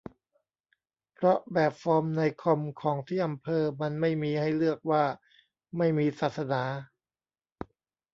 [1.13, 5.03] เพราะแบบฟอร์มในคอมของที่อำเภอมันไม่มีให้เลือกว่า
[5.77, 6.63] ไม่มีศาสนา